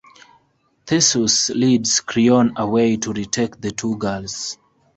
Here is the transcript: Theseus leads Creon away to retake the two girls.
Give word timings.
Theseus 0.87 1.49
leads 1.49 1.99
Creon 1.99 2.53
away 2.57 2.97
to 2.97 3.13
retake 3.13 3.61
the 3.61 3.69
two 3.69 3.97
girls. 3.97 4.57